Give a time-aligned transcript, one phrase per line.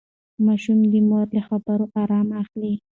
[0.45, 2.73] ماشوم د مور له خبرې ارام اخلي.